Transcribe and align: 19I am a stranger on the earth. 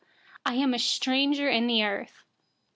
19I 0.47 0.57
am 0.63 0.73
a 0.73 0.79
stranger 0.79 1.47
on 1.51 1.67
the 1.67 1.83
earth. 1.83 2.23